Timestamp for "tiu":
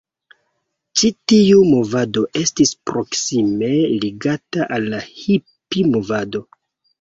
1.31-1.59